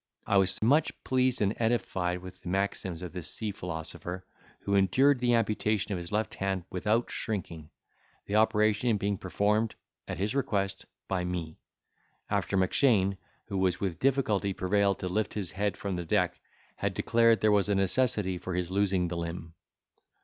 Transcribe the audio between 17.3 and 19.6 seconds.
there was a necessity for his losing the limb.